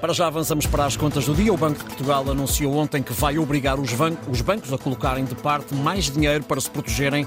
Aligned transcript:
Para 0.00 0.14
já 0.14 0.28
avançamos 0.28 0.64
para 0.64 0.86
as 0.86 0.96
contas 0.96 1.26
do 1.26 1.34
dia. 1.34 1.52
O 1.52 1.58
Banco 1.58 1.78
de 1.78 1.84
Portugal 1.84 2.28
anunciou 2.30 2.74
ontem 2.74 3.02
que 3.02 3.12
vai 3.12 3.36
obrigar 3.36 3.78
os, 3.78 3.90
os 4.30 4.40
bancos 4.40 4.72
a 4.72 4.78
colocarem 4.78 5.26
de 5.26 5.34
parte 5.34 5.74
mais 5.74 6.10
dinheiro 6.10 6.42
para 6.44 6.58
se 6.58 6.70
protegerem 6.70 7.26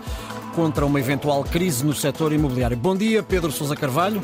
contra 0.56 0.84
uma 0.84 1.00
eventual 1.00 1.44
crise 1.44 1.86
no 1.86 1.94
setor 1.94 2.34
imobiliário. 2.34 2.76
Bom 2.76 2.96
dia, 2.96 3.22
Pedro 3.22 3.52
Sousa 3.52 3.76
Carvalho. 3.76 4.20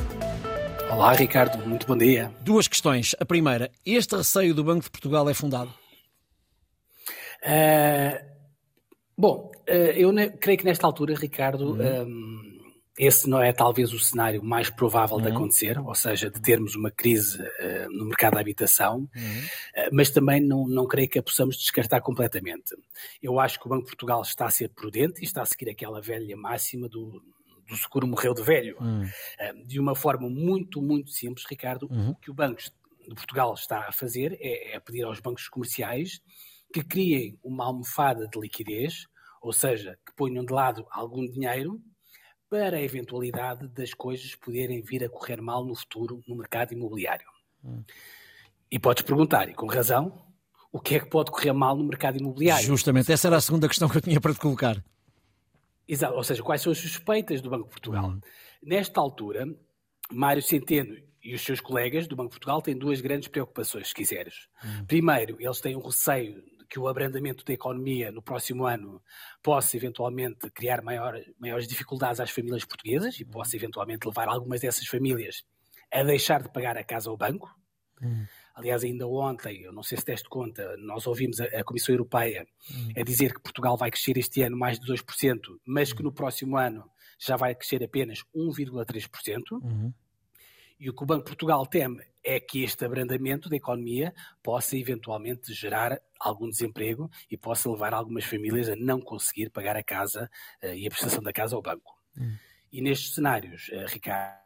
Olá, 0.90 1.14
Ricardo. 1.14 1.64
Muito 1.68 1.86
bom 1.86 1.96
dia. 1.96 2.32
Duas 2.42 2.68
questões. 2.68 3.16
A 3.20 3.26
primeira, 3.26 3.70
este 3.86 4.16
receio 4.16 4.56
do 4.56 4.64
Banco 4.64 4.84
de 4.84 4.90
Portugal 4.90 5.30
é 5.30 5.34
fundado? 5.36 5.72
Uh, 7.44 8.18
bom, 9.16 9.52
uh, 9.70 9.72
eu 9.72 10.12
creio 10.40 10.58
que 10.58 10.66
nesta 10.66 10.88
altura, 10.88 11.14
Ricardo, 11.14 11.74
uhum. 11.74 12.04
um, 12.04 12.59
esse 13.00 13.30
não 13.30 13.42
é 13.42 13.54
talvez 13.54 13.94
o 13.94 14.00
cenário 14.00 14.44
mais 14.44 14.70
provável 14.70 15.16
uhum. 15.16 15.22
de 15.22 15.30
acontecer, 15.30 15.80
ou 15.80 15.96
seja, 15.96 16.30
de 16.30 16.42
termos 16.42 16.76
uma 16.76 16.92
crise 16.92 17.42
uh, 17.42 17.90
no 17.90 18.04
mercado 18.04 18.34
da 18.34 18.42
habitação, 18.42 18.98
uhum. 18.98 19.08
uh, 19.08 19.90
mas 19.94 20.10
também 20.10 20.42
não, 20.42 20.68
não 20.68 20.86
creio 20.86 21.08
que 21.08 21.18
a 21.18 21.24
possamos 21.24 21.56
descartar 21.58 22.02
completamente. 22.02 22.76
Eu 23.24 23.40
acho 23.40 23.58
que 23.58 23.66
o 23.66 23.70
Banco 23.70 23.84
de 23.84 23.92
Portugal 23.92 24.22
está 24.22 24.48
a 24.48 24.52
ser 24.52 24.68
prudente 24.68 25.22
e 25.22 25.24
está 25.24 25.42
a 25.42 25.46
seguir 25.46 25.70
aquela 25.70 26.02
velha 26.02 26.36
máxima 26.36 26.90
do, 26.90 27.24
do 27.66 27.78
seguro 27.78 28.06
morreu 28.06 28.34
de 28.34 28.44
velho, 28.44 28.76
uhum. 28.82 29.06
uh, 29.06 29.66
de 29.66 29.80
uma 29.80 29.96
forma 29.96 30.30
muito, 30.30 30.82
muito 30.82 31.10
simples, 31.12 31.46
Ricardo. 31.50 31.88
Uhum. 31.90 32.10
O 32.10 32.16
que 32.18 32.30
o 32.30 32.34
Banco 32.34 32.62
de 32.62 33.16
Portugal 33.16 33.54
está 33.54 33.88
a 33.88 33.94
fazer 33.94 34.38
é, 34.42 34.76
é 34.76 34.80
pedir 34.82 35.04
aos 35.04 35.22
bancos 35.22 35.48
comerciais 35.48 36.20
que 36.74 36.84
criem 36.84 37.40
uma 37.42 37.64
almofada 37.64 38.28
de 38.28 38.38
liquidez, 38.38 39.08
ou 39.42 39.54
seja, 39.54 39.98
que 40.06 40.14
ponham 40.18 40.44
de 40.44 40.52
lado 40.52 40.86
algum 40.92 41.26
dinheiro 41.26 41.82
para 42.50 42.78
a 42.78 42.82
eventualidade 42.82 43.68
das 43.68 43.94
coisas 43.94 44.36
poderem 44.36 44.82
vir 44.82 45.04
a 45.04 45.10
correr 45.10 45.42
mal 45.42 45.64
no 45.64 45.76
futuro 45.76 46.24
no 46.28 46.36
mercado 46.36 46.74
imobiliário. 46.74 47.28
Hum. 47.64 47.84
E 48.72 48.80
podes 48.80 49.04
perguntar, 49.04 49.50
e 49.50 49.54
com 49.54 49.68
razão, 49.68 50.26
o 50.72 50.80
que 50.80 50.96
é 50.96 51.00
que 51.00 51.10
pode 51.10 51.32
correr 51.32 51.54
mal 51.54 51.76
no 51.76 51.84
mercado 51.84 52.18
imobiliário? 52.18 52.66
Justamente, 52.66 53.12
essa 53.12 53.28
era 53.28 53.38
a 53.38 53.42
segunda 53.42 53.68
questão 53.68 53.88
que 53.88 53.98
eu 53.98 54.02
tinha 54.02 54.20
para 54.20 54.34
te 54.34 54.40
colocar. 54.40 54.84
Exato, 55.88 56.16
ou 56.16 56.24
seja, 56.24 56.44
quais 56.44 56.62
são 56.62 56.72
as 56.72 56.78
suspeitas 56.78 57.42
do 57.42 57.50
Banco 57.50 57.66
de 57.66 57.72
Portugal? 57.72 58.10
Hum. 58.10 58.22
Nesta 58.62 59.00
altura, 59.00 59.48
Mário 60.12 60.42
Centeno 60.42 60.96
e 61.24 61.34
os 61.34 61.42
seus 61.42 61.60
colegas 61.60 62.08
do 62.08 62.16
Banco 62.16 62.30
de 62.30 62.36
Portugal 62.36 62.62
têm 62.62 62.78
duas 62.78 63.02
grandes 63.02 63.28
preocupações, 63.28 63.90
se 63.90 63.94
quiseres. 63.94 64.48
Hum. 64.64 64.86
Primeiro, 64.86 65.38
eles 65.40 65.62
têm 65.62 65.76
um 65.76 65.82
receio 65.82 66.44
que 66.70 66.80
o 66.80 66.88
abrandamento 66.88 67.44
da 67.44 67.54
economia 67.54 68.12
no 68.12 68.22
próximo 68.22 68.66
ano 68.66 69.02
possa 69.42 69.76
eventualmente 69.76 70.50
criar 70.52 70.82
maior, 70.84 71.20
maiores 71.40 71.68
dificuldades 71.68 72.20
às 72.20 72.30
famílias 72.30 72.64
portuguesas 72.64 73.20
e 73.20 73.26
possa 73.26 73.56
eventualmente 73.56 74.08
levar 74.08 74.28
algumas 74.28 74.62
dessas 74.62 74.88
famílias 74.88 75.44
a 75.92 76.04
deixar 76.04 76.44
de 76.44 76.52
pagar 76.52 76.78
a 76.78 76.84
casa 76.84 77.10
ao 77.10 77.18
banco. 77.18 77.50
Hum. 78.02 78.26
Aliás, 78.54 78.84
ainda 78.84 79.08
ontem, 79.08 79.64
eu 79.64 79.74
não 79.74 79.82
sei 79.82 79.98
se 79.98 80.06
deste 80.06 80.30
conta, 80.30 80.78
nós 80.78 81.08
ouvimos 81.08 81.42
a, 81.42 81.46
a 81.46 81.64
Comissão 81.64 81.96
Europeia 81.96 82.46
hum. 82.72 82.94
a 82.96 83.04
dizer 83.04 83.34
que 83.34 83.42
Portugal 83.42 83.76
vai 83.76 83.90
crescer 83.90 84.18
este 84.18 84.44
ano 84.44 84.58
mais 84.58 84.80
de 84.80 84.86
2%, 84.86 85.40
mas 85.66 85.92
que 85.92 86.04
no 86.04 86.12
próximo 86.12 86.58
ano 86.58 86.90
já 87.18 87.36
vai 87.36 87.56
crescer 87.56 87.84
apenas 87.84 88.24
1,3%. 88.36 89.42
Uhum. 89.52 89.94
E 90.80 90.90
o 90.90 90.94
que 90.94 91.04
o 91.04 91.06
Banco 91.06 91.24
de 91.24 91.32
Portugal 91.32 91.66
teme 91.66 92.02
é 92.24 92.40
que 92.40 92.64
este 92.64 92.86
abrandamento 92.86 93.50
da 93.50 93.56
economia 93.56 94.14
possa 94.42 94.78
eventualmente 94.78 95.54
gerar 95.54 96.00
algum 96.20 96.50
desemprego 96.50 97.10
e 97.30 97.38
possa 97.38 97.70
levar 97.70 97.94
algumas 97.94 98.24
famílias 98.24 98.70
a 98.70 98.76
não 98.76 99.02
conseguir 99.02 99.50
pagar 99.50 99.76
a 99.76 99.84
casa 99.84 100.30
uh, 100.64 100.68
e 100.68 100.88
a 100.88 100.90
prestação 100.90 101.22
da 101.22 101.34
casa 101.34 101.56
ao 101.56 101.62
banco. 101.62 101.98
Hum. 102.18 102.36
E 102.72 102.82
nestes 102.82 103.14
cenários, 103.14 103.68
uh, 103.70 103.86
Ricardo, 103.88 104.40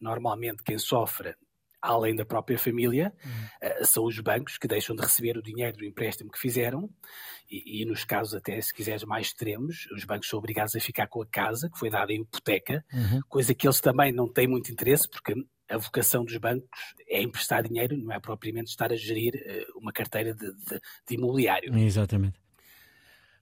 normalmente 0.00 0.62
quem 0.62 0.78
sofre 0.78 1.34
além 1.80 2.14
da 2.14 2.24
própria 2.24 2.58
família, 2.58 3.12
uhum. 3.24 3.70
uh, 3.82 3.86
são 3.86 4.04
os 4.04 4.18
bancos 4.20 4.58
que 4.58 4.68
deixam 4.68 4.94
de 4.94 5.02
receber 5.02 5.36
o 5.36 5.42
dinheiro 5.42 5.76
do 5.76 5.84
empréstimo 5.84 6.30
que 6.30 6.38
fizeram, 6.38 6.90
e, 7.50 7.82
e, 7.82 7.84
nos 7.86 8.04
casos 8.04 8.34
até, 8.34 8.60
se 8.60 8.74
quiseres, 8.74 9.04
mais 9.04 9.28
extremos, 9.28 9.86
os 9.92 10.04
bancos 10.04 10.28
são 10.28 10.38
obrigados 10.38 10.76
a 10.76 10.80
ficar 10.80 11.06
com 11.06 11.22
a 11.22 11.26
casa 11.26 11.70
que 11.70 11.78
foi 11.78 11.88
dada 11.88 12.12
em 12.12 12.20
hipoteca, 12.20 12.84
uhum. 12.92 13.20
coisa 13.28 13.54
que 13.54 13.66
eles 13.66 13.80
também 13.80 14.12
não 14.12 14.28
têm 14.30 14.46
muito 14.46 14.70
interesse, 14.70 15.08
porque 15.08 15.34
a 15.68 15.78
vocação 15.78 16.24
dos 16.24 16.36
bancos 16.36 16.68
é 17.08 17.22
emprestar 17.22 17.62
dinheiro, 17.62 17.96
não 17.96 18.12
é 18.12 18.20
propriamente 18.20 18.70
estar 18.70 18.92
a 18.92 18.96
gerir 18.96 19.34
uh, 19.34 19.78
uma 19.78 19.92
carteira 19.92 20.34
de, 20.34 20.46
de, 20.52 20.80
de 21.08 21.14
imobiliário. 21.14 21.76
Exatamente. 21.78 22.38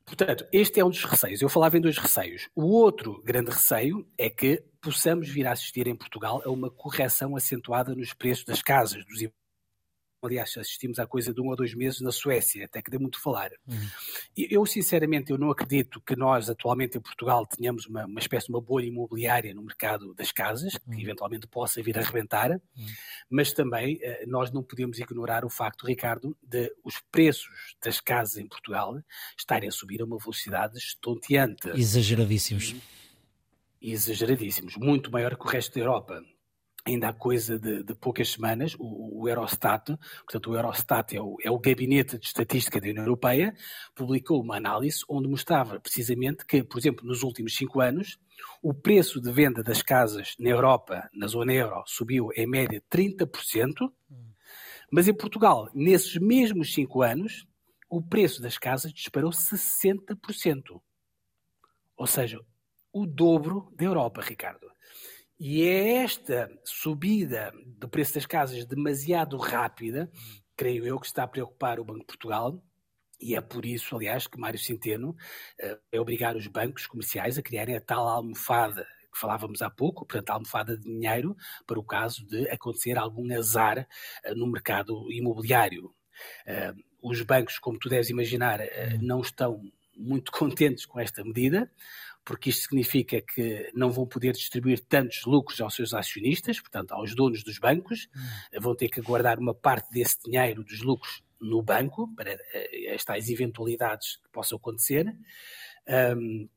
Portanto, 0.06 0.47
este 0.53 0.78
é 0.78 0.84
um 0.84 0.89
dos 0.89 1.05
receios. 1.05 1.43
Eu 1.43 1.49
falava 1.49 1.77
em 1.77 1.81
dois 1.81 1.99
receios. 1.99 2.49
O 2.55 2.67
outro 2.67 3.21
grande 3.25 3.50
receio 3.50 4.06
é 4.17 4.31
que 4.31 4.62
possamos 4.81 5.28
vir 5.28 5.47
a 5.49 5.53
assistir 5.53 5.89
em 5.89 5.97
Portugal 5.97 6.41
a 6.44 6.50
uma 6.50 6.71
correção 6.71 7.34
acentuada 7.34 7.93
nos 7.93 8.15
preços 8.15 8.45
das 8.45 8.62
casas, 8.62 9.05
dos 9.05 9.21
aliás, 10.26 10.56
assistimos 10.56 10.98
à 10.98 11.06
coisa 11.06 11.32
de 11.32 11.41
um 11.41 11.48
ou 11.48 11.56
dois 11.56 11.75
meses 11.75 12.00
na 12.00 12.12
Suécia, 12.12 12.64
até 12.64 12.82
que 12.82 12.91
deu 12.91 13.00
muito 13.00 13.20
falar. 13.20 13.50
Uhum. 13.66 13.88
Eu, 14.37 14.66
sinceramente, 14.66 15.31
eu 15.31 15.38
não 15.38 15.50
acredito 15.50 16.00
que 16.00 16.16
nós, 16.16 16.50
atualmente 16.50 16.98
em 16.98 17.00
Portugal, 17.00 17.47
tenhamos 17.47 17.87
uma, 17.87 18.04
uma 18.04 18.20
espécie 18.20 18.47
de 18.47 18.53
uma 18.53 18.60
bolha 18.60 18.86
imobiliária 18.86 19.54
no 19.54 19.62
mercado 19.62 20.12
das 20.15 20.32
casas, 20.32 20.75
uhum. 20.75 20.94
que 20.94 21.03
eventualmente 21.03 21.47
possa 21.47 21.82
vir 21.82 21.98
a 21.98 22.03
arrebentar, 22.03 22.50
uhum. 22.50 22.86
mas 23.31 23.53
também 23.53 23.98
eh, 24.03 24.25
nós 24.26 24.53
não 24.53 24.62
podemos 24.62 24.98
ignorar 24.98 25.44
o 25.44 25.50
facto, 25.50 25.86
Ricardo, 25.86 26.36
de 26.42 26.72
os 26.84 27.00
preços 27.10 27.75
das 27.82 28.00
casas 28.00 28.36
em 28.36 28.47
Portugal 28.47 29.00
estarem 29.38 29.69
a 29.69 29.72
subir 29.72 30.03
a 30.03 30.04
uma 30.04 30.19
velocidade 30.19 30.76
estonteante. 30.78 31.69
Exageradíssimos. 31.70 32.75
Exageradíssimos, 33.81 34.76
muito 34.76 35.10
maior 35.10 35.36
que 35.36 35.47
o 35.47 35.48
resto 35.48 35.75
da 35.75 35.81
Europa 35.81 36.22
ainda 36.86 37.08
há 37.08 37.12
coisa 37.12 37.58
de, 37.58 37.82
de 37.82 37.94
poucas 37.94 38.30
semanas, 38.30 38.76
o, 38.78 39.22
o, 39.22 39.28
Eurostat, 39.28 39.97
portanto 40.24 40.50
o 40.50 40.54
Eurostat 40.54 41.16
é 41.16 41.20
o, 41.20 41.36
é 41.42 41.50
o 41.50 41.58
Gabinete 41.58 42.19
de 42.19 42.26
Estatística 42.26 42.80
da 42.80 42.88
União 42.88 43.02
Europeia, 43.02 43.54
publicou 43.94 44.41
uma 44.41 44.56
análise 44.56 45.00
onde 45.08 45.28
mostrava 45.28 45.80
precisamente 45.80 46.47
que, 46.47 46.62
por 46.62 46.78
exemplo, 46.78 47.04
nos 47.04 47.22
últimos 47.22 47.56
cinco 47.56 47.80
anos, 47.80 48.19
o 48.62 48.72
preço 48.72 49.20
de 49.20 49.32
venda 49.32 49.62
das 49.62 49.82
casas 49.82 50.34
na 50.38 50.50
Europa, 50.50 51.08
na 51.12 51.26
zona 51.26 51.52
euro, 51.52 51.82
subiu 51.86 52.28
em 52.36 52.47
média 52.47 52.82
30%, 52.91 53.91
mas 54.91 55.08
em 55.08 55.14
Portugal, 55.14 55.68
nesses 55.74 56.16
mesmos 56.16 56.72
cinco 56.72 57.03
anos, 57.03 57.47
o 57.88 58.00
preço 58.00 58.41
das 58.41 58.58
casas 58.58 58.92
disparou 58.92 59.30
60%. 59.30 60.80
Ou 61.97 62.06
seja, 62.06 62.38
o 62.92 63.06
dobro 63.06 63.72
da 63.74 63.84
Europa, 63.84 64.20
Ricardo. 64.20 64.75
E 65.38 65.62
é 65.64 66.02
esta 66.02 66.50
subida 66.64 67.52
do 67.66 67.88
preço 67.88 68.14
das 68.14 68.24
casas 68.24 68.64
demasiado 68.64 69.36
rápida, 69.36 70.10
creio 70.56 70.86
eu, 70.86 70.98
que 70.98 71.06
está 71.06 71.24
a 71.24 71.28
preocupar 71.28 71.78
o 71.78 71.84
Banco 71.84 72.00
de 72.00 72.06
Portugal. 72.06 72.62
E 73.20 73.34
é 73.34 73.41
por 73.41 73.66
isso, 73.66 73.94
aliás, 73.94 74.26
que 74.26 74.38
Mário 74.38 74.58
Centeno 74.58 75.10
uh, 75.10 75.78
é 75.92 76.00
obrigar 76.00 76.36
os 76.36 76.47
bancos 76.47 76.86
comerciais 76.86 77.36
a 77.36 77.42
criarem 77.42 77.76
a 77.76 77.80
tal 77.80 78.08
almofada 78.08 78.86
que 79.12 79.19
falávamos 79.19 79.62
há 79.62 79.70
pouco, 79.70 80.06
portanto, 80.06 80.30
a 80.30 80.34
almofada 80.34 80.76
de 80.76 80.84
dinheiro 80.84 81.36
para 81.66 81.78
o 81.78 81.84
caso 81.84 82.26
de 82.26 82.48
acontecer 82.50 82.97
algum 82.97 83.30
azar 83.34 83.86
uh, 84.24 84.34
no 84.34 84.47
mercado 84.47 85.10
imobiliário. 85.12 85.94
Uh, 86.47 86.82
os 87.03 87.20
bancos, 87.20 87.58
como 87.58 87.78
tu 87.78 87.91
deves 87.91 88.08
imaginar, 88.08 88.60
não 89.00 89.20
estão 89.20 89.62
muito 89.94 90.32
contentes 90.32 90.86
com 90.86 90.98
esta 90.98 91.22
medida, 91.22 91.70
porque 92.26 92.50
isto 92.50 92.62
significa 92.62 93.22
que 93.22 93.70
não 93.72 93.88
vão 93.88 94.04
poder 94.04 94.32
distribuir 94.32 94.81
tantos 94.81 95.25
lucros 95.25 95.60
aos 95.60 95.75
seus 95.75 95.94
acionistas, 95.94 96.60
portanto, 96.60 96.91
aos 96.92 97.14
donos 97.14 97.44
dos 97.44 97.59
bancos, 97.59 98.09
hum. 98.14 98.60
vão 98.60 98.75
ter 98.75 98.88
que 98.88 99.00
guardar 99.00 99.38
uma 99.38 99.54
parte 99.54 99.91
desse 99.92 100.19
dinheiro 100.25 100.65
dos 100.65 100.82
lucros 100.82 101.22
no 101.41 101.62
banco 101.62 102.12
para 102.16 102.32
eh, 102.32 102.94
estas 102.94 103.28
eventualidades 103.28 104.16
que 104.16 104.28
possam 104.31 104.59
acontecer. 104.59 105.06
Um, 105.88 106.48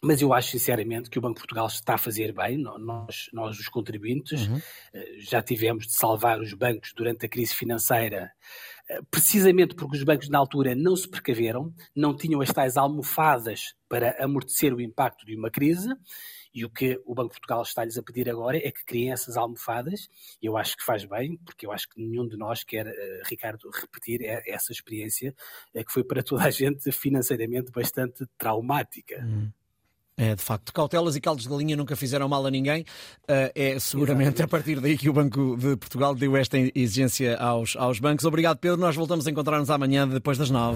mas 0.00 0.22
eu 0.22 0.32
acho 0.32 0.50
sinceramente 0.52 1.10
que 1.10 1.18
o 1.18 1.20
Banco 1.20 1.34
de 1.34 1.40
Portugal 1.40 1.66
está 1.66 1.94
a 1.94 1.98
fazer 1.98 2.32
bem, 2.32 2.56
nós, 2.56 3.28
nós 3.32 3.58
os 3.58 3.68
contribuintes, 3.68 4.46
uhum. 4.46 4.60
Eh, 4.94 5.16
já 5.18 5.42
tivemos 5.42 5.88
de 5.88 5.92
salvar 5.92 6.40
os 6.40 6.54
bancos 6.54 6.92
durante 6.94 7.26
a 7.26 7.28
crise 7.28 7.54
financeira 7.54 8.32
precisamente 9.10 9.74
porque 9.74 9.96
os 9.96 10.02
bancos 10.02 10.28
na 10.28 10.38
altura 10.38 10.74
não 10.74 10.96
se 10.96 11.08
precaveram, 11.08 11.74
não 11.94 12.16
tinham 12.16 12.40
as 12.40 12.52
tais 12.52 12.76
almofadas 12.76 13.74
para 13.88 14.16
amortecer 14.22 14.72
o 14.74 14.80
impacto 14.80 15.26
de 15.26 15.36
uma 15.36 15.50
crise, 15.50 15.88
e 16.54 16.64
o 16.64 16.70
que 16.70 17.00
o 17.04 17.14
Banco 17.14 17.28
de 17.28 17.40
Portugal 17.40 17.62
está-lhes 17.62 17.96
a 17.98 18.02
pedir 18.02 18.28
agora 18.28 18.56
é 18.56 18.70
que 18.70 18.84
criem 18.84 19.12
essas 19.12 19.36
almofadas, 19.36 20.08
e 20.42 20.46
eu 20.46 20.56
acho 20.56 20.76
que 20.76 20.84
faz 20.84 21.04
bem, 21.04 21.36
porque 21.44 21.66
eu 21.66 21.72
acho 21.72 21.88
que 21.88 22.00
nenhum 22.00 22.26
de 22.26 22.36
nós 22.36 22.64
quer, 22.64 22.86
uh, 22.86 23.22
Ricardo, 23.26 23.70
repetir 23.70 24.22
essa 24.46 24.72
experiência 24.72 25.34
uh, 25.74 25.84
que 25.84 25.92
foi 25.92 26.02
para 26.02 26.22
toda 26.22 26.44
a 26.44 26.50
gente 26.50 26.90
financeiramente 26.90 27.70
bastante 27.70 28.26
traumática. 28.36 29.24
Hum. 29.24 29.50
É, 30.20 30.34
de 30.34 30.42
facto, 30.42 30.72
cautelas 30.72 31.14
e 31.14 31.20
caldos 31.20 31.44
de 31.44 31.48
galinha 31.48 31.76
nunca 31.76 31.94
fizeram 31.94 32.28
mal 32.28 32.44
a 32.44 32.50
ninguém. 32.50 32.82
Uh, 33.22 33.54
é 33.54 33.78
seguramente 33.78 34.42
a 34.42 34.48
partir 34.48 34.80
daí 34.80 34.98
que 34.98 35.08
o 35.08 35.12
Banco 35.12 35.56
de 35.56 35.76
Portugal 35.76 36.12
deu 36.12 36.36
esta 36.36 36.58
exigência 36.58 37.36
aos, 37.38 37.76
aos 37.76 38.00
bancos. 38.00 38.24
Obrigado, 38.24 38.58
Pedro. 38.58 38.78
Nós 38.78 38.96
voltamos 38.96 39.28
a 39.28 39.30
encontrar-nos 39.30 39.70
amanhã 39.70 40.08
depois 40.08 40.36
das 40.36 40.50
nove. 40.50 40.66